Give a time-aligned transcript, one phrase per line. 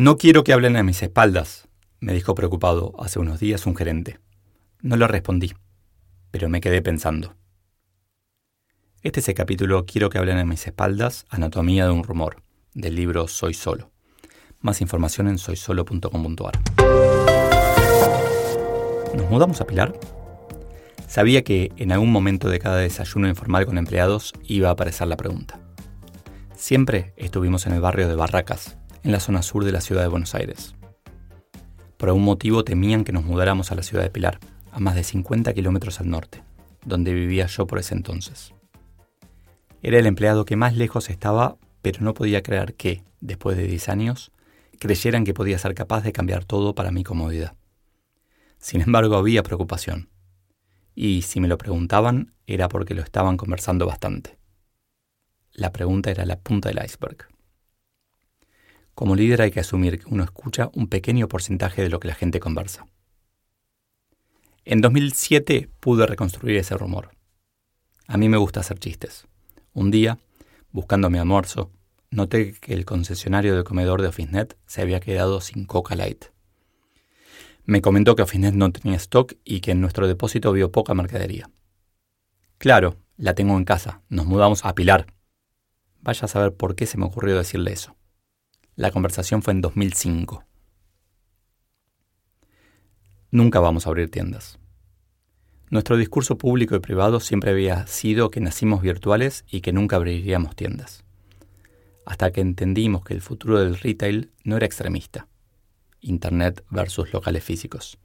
[0.00, 1.68] No quiero que hablen a mis espaldas,
[2.00, 4.18] me dijo preocupado hace unos días un gerente.
[4.80, 5.52] No le respondí,
[6.30, 7.34] pero me quedé pensando.
[9.02, 12.94] Este es el capítulo Quiero que hablen a mis espaldas, Anatomía de un rumor, del
[12.96, 13.90] libro Soy Solo.
[14.60, 16.58] Más información en soysolo.com.ar.
[19.14, 19.92] ¿Nos mudamos a Pilar?
[21.08, 25.18] Sabía que en algún momento de cada desayuno informal con empleados iba a aparecer la
[25.18, 25.60] pregunta.
[26.56, 30.08] Siempre estuvimos en el barrio de Barracas, en la zona sur de la ciudad de
[30.08, 30.74] Buenos Aires.
[31.96, 34.38] Por algún motivo temían que nos mudáramos a la ciudad de Pilar,
[34.72, 36.42] a más de 50 kilómetros al norte,
[36.84, 38.54] donde vivía yo por ese entonces.
[39.82, 43.88] Era el empleado que más lejos estaba, pero no podía creer que, después de 10
[43.88, 44.32] años,
[44.78, 47.54] creyeran que podía ser capaz de cambiar todo para mi comodidad.
[48.58, 50.10] Sin embargo, había preocupación.
[50.94, 54.38] Y si me lo preguntaban, era porque lo estaban conversando bastante.
[55.52, 57.28] La pregunta era la punta del iceberg.
[59.00, 62.14] Como líder hay que asumir que uno escucha un pequeño porcentaje de lo que la
[62.14, 62.84] gente conversa.
[64.66, 67.08] En 2007 pude reconstruir ese rumor.
[68.06, 69.26] A mí me gusta hacer chistes.
[69.72, 70.18] Un día,
[70.70, 71.70] buscando mi almuerzo,
[72.10, 76.26] noté que el concesionario del comedor de OfficeNet se había quedado sin Coca Light.
[77.64, 81.48] Me comentó que OfficeNet no tenía stock y que en nuestro depósito vio poca mercadería.
[82.58, 84.02] Claro, la tengo en casa.
[84.10, 85.06] Nos mudamos a Pilar.
[86.02, 87.96] Vaya a saber por qué se me ocurrió decirle eso.
[88.76, 90.44] La conversación fue en 2005.
[93.30, 94.58] Nunca vamos a abrir tiendas.
[95.70, 100.56] Nuestro discurso público y privado siempre había sido que nacimos virtuales y que nunca abriríamos
[100.56, 101.04] tiendas.
[102.06, 105.28] Hasta que entendimos que el futuro del retail no era extremista,
[106.00, 107.98] Internet versus locales físicos,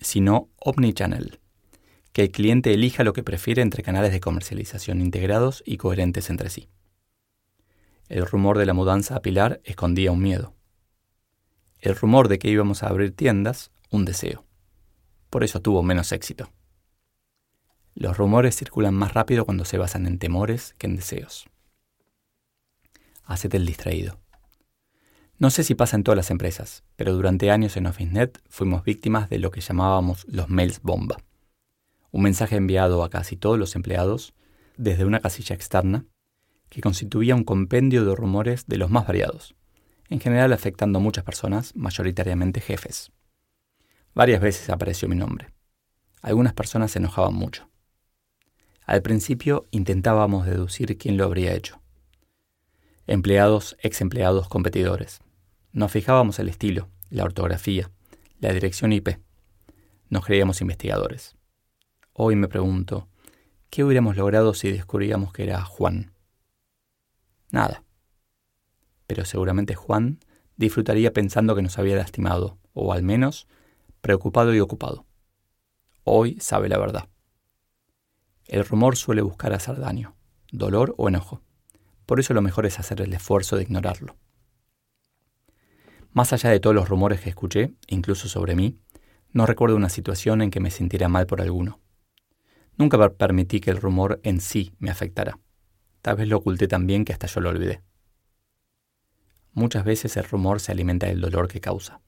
[0.00, 1.40] sino omnichannel,
[2.12, 6.50] que el cliente elija lo que prefiere entre canales de comercialización integrados y coherentes entre
[6.50, 6.68] sí.
[8.08, 10.54] El rumor de la mudanza a Pilar escondía un miedo.
[11.78, 14.44] El rumor de que íbamos a abrir tiendas, un deseo.
[15.30, 16.50] Por eso tuvo menos éxito.
[17.94, 21.48] Los rumores circulan más rápido cuando se basan en temores que en deseos.
[23.24, 24.18] Hacete el distraído.
[25.38, 29.28] No sé si pasa en todas las empresas, pero durante años en OfficeNet fuimos víctimas
[29.28, 31.16] de lo que llamábamos los mails bomba.
[32.10, 34.34] Un mensaje enviado a casi todos los empleados
[34.76, 36.06] desde una casilla externa
[36.72, 39.54] que constituía un compendio de rumores de los más variados,
[40.08, 43.12] en general afectando a muchas personas, mayoritariamente jefes.
[44.14, 45.50] Varias veces apareció mi nombre.
[46.22, 47.68] Algunas personas se enojaban mucho.
[48.86, 51.82] Al principio intentábamos deducir quién lo habría hecho.
[53.06, 55.20] Empleados, ex empleados, competidores.
[55.72, 57.90] Nos fijábamos el estilo, la ortografía,
[58.40, 59.18] la dirección IP.
[60.08, 61.36] Nos creíamos investigadores.
[62.14, 63.08] Hoy me pregunto,
[63.68, 66.12] ¿qué hubiéramos logrado si descubríamos que era Juan?
[67.52, 67.84] Nada.
[69.06, 70.18] Pero seguramente Juan
[70.56, 73.46] disfrutaría pensando que nos había lastimado, o al menos
[74.00, 75.06] preocupado y ocupado.
[76.02, 77.08] Hoy sabe la verdad.
[78.48, 80.16] El rumor suele buscar hacer daño,
[80.50, 81.42] dolor o enojo.
[82.06, 84.16] Por eso lo mejor es hacer el esfuerzo de ignorarlo.
[86.12, 88.78] Más allá de todos los rumores que escuché, incluso sobre mí,
[89.30, 91.80] no recuerdo una situación en que me sintiera mal por alguno.
[92.76, 95.38] Nunca permití que el rumor en sí me afectara.
[96.02, 97.80] Tal vez lo oculté tan bien que hasta yo lo olvidé.
[99.52, 102.00] Muchas veces el rumor se alimenta del dolor que causa.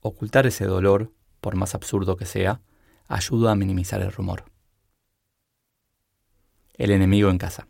[0.00, 2.62] Ocultar ese dolor, por más absurdo que sea,
[3.06, 4.44] ayuda a minimizar el rumor.
[6.74, 7.68] El enemigo en casa.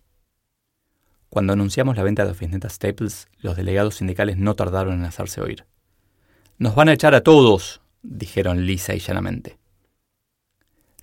[1.28, 5.66] Cuando anunciamos la venta de OfficeNet Staples, los delegados sindicales no tardaron en hacerse oír.
[6.58, 9.58] Nos van a echar a todos, dijeron lisa y llanamente.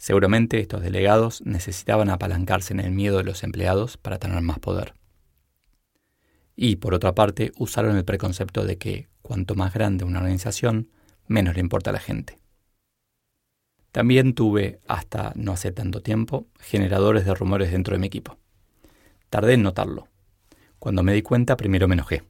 [0.02, 4.96] Seguramente estos delegados necesitaban apalancarse en el miedo de los empleados para tener más poder.
[6.56, 10.90] Y, por otra parte, usaron el preconcepto de que cuanto más grande una organización,
[11.28, 12.40] menos le importa a la gente.
[13.92, 18.40] También tuve, hasta no hace tanto tiempo, generadores de rumores dentro de mi equipo.
[19.30, 20.08] Tardé en notarlo.
[20.80, 22.24] Cuando me di cuenta, primero me enojé.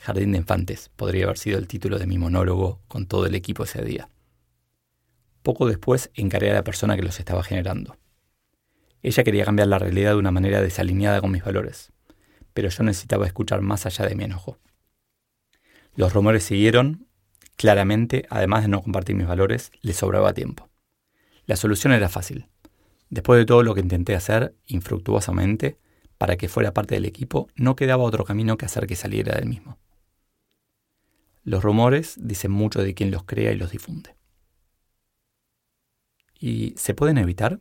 [0.00, 3.64] Jardín de Infantes podría haber sido el título de mi monólogo con todo el equipo
[3.64, 4.08] ese día.
[5.48, 7.96] Poco después encaré a la persona que los estaba generando.
[9.00, 11.90] Ella quería cambiar la realidad de una manera desalineada con mis valores,
[12.52, 14.58] pero yo necesitaba escuchar más allá de mi enojo.
[15.94, 17.06] Los rumores siguieron.
[17.56, 20.68] Claramente, además de no compartir mis valores, le sobraba tiempo.
[21.46, 22.50] La solución era fácil.
[23.08, 25.78] Después de todo lo que intenté hacer, infructuosamente,
[26.18, 29.48] para que fuera parte del equipo, no quedaba otro camino que hacer que saliera del
[29.48, 29.78] mismo.
[31.42, 34.17] Los rumores dicen mucho de quien los crea y los difunde.
[36.38, 37.60] ¿Y se pueden evitar?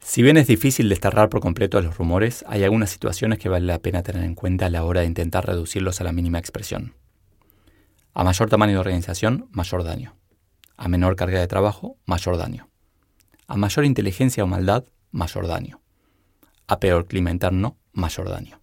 [0.00, 3.66] Si bien es difícil desterrar por completo a los rumores, hay algunas situaciones que vale
[3.66, 6.94] la pena tener en cuenta a la hora de intentar reducirlos a la mínima expresión.
[8.12, 10.16] A mayor tamaño de organización, mayor daño.
[10.76, 12.68] A menor carga de trabajo, mayor daño.
[13.46, 15.80] A mayor inteligencia o maldad, mayor daño.
[16.66, 18.60] A peor clima interno, mayor daño.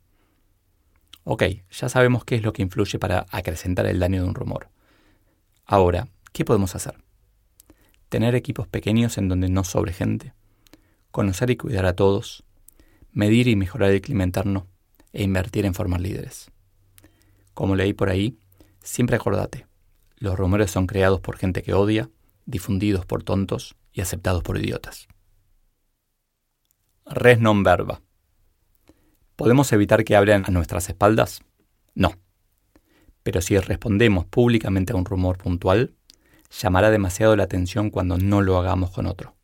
[1.23, 4.69] Ok, ya sabemos qué es lo que influye para acrecentar el daño de un rumor.
[5.65, 6.95] Ahora, ¿qué podemos hacer?
[8.11, 10.33] Tener equipos pequeños en donde no sobre gente
[11.11, 12.43] conocer y cuidar a todos,
[13.13, 14.67] medir y mejorar el clima interno
[15.13, 16.51] e invertir en formar líderes.
[17.53, 18.37] Como leí por ahí,
[18.83, 19.65] siempre acordate,
[20.17, 22.09] los rumores son creados por gente que odia,
[22.45, 25.07] difundidos por tontos y aceptados por idiotas.
[27.05, 28.03] Res non verba.
[29.37, 31.39] ¿Podemos evitar que hablen a nuestras espaldas?
[31.95, 32.11] No.
[33.23, 35.95] Pero si respondemos públicamente a un rumor puntual,
[36.51, 39.35] llamará demasiado la atención cuando no lo hagamos con otro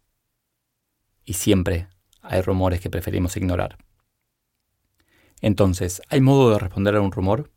[1.27, 1.89] y siempre
[2.21, 3.77] hay rumores que preferimos ignorar.
[5.41, 7.51] Entonces, ¿hay modo de responder a un rumor?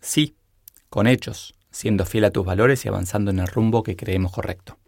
[0.00, 0.38] Sí,
[0.88, 4.78] con hechos, siendo fiel a tus valores y avanzando en el rumbo que creemos correcto.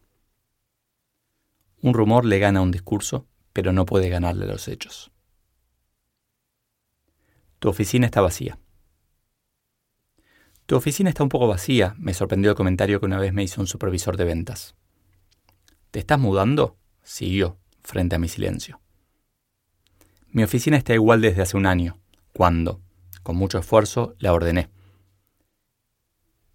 [1.82, 5.12] Un rumor le gana a un discurso, pero no puede ganarle a los hechos.
[7.58, 8.58] Tu oficina está vacía.
[10.66, 13.60] Tu oficina está un poco vacía, me sorprendió el comentario que una vez me hizo
[13.60, 14.74] un supervisor de ventas.
[15.92, 16.76] ¿Te estás mudando?
[17.04, 18.80] Siguió frente a mi silencio.
[20.28, 22.00] Mi oficina está igual desde hace un año,
[22.32, 22.80] cuando,
[23.22, 24.68] con mucho esfuerzo, la ordené.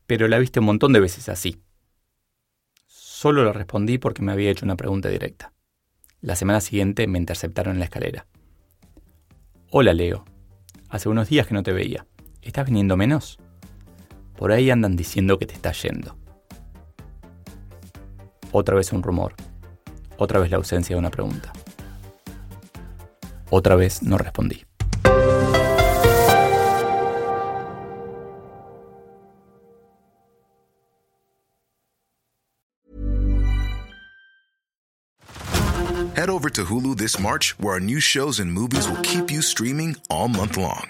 [0.08, 1.64] Pero la viste un montón de veces así.
[2.86, 5.54] Solo le respondí porque me había hecho una pregunta directa.
[6.20, 8.28] La semana siguiente me interceptaron en la escalera.
[9.70, 10.26] Hola, Leo.
[10.90, 12.06] Hace unos días que no te veía.
[12.42, 13.40] ¿Estás viniendo menos?
[14.42, 16.18] Por ahí andan diciendo que te estás yendo.
[18.52, 19.36] Otra vez un rumor.
[20.18, 21.54] Otra vez la ausencia de una pregunta.
[23.52, 24.66] Otra vez no respondí.
[36.16, 39.44] Head over to Hulu this March, where our new shows and movies will keep you
[39.44, 40.90] streaming all month long.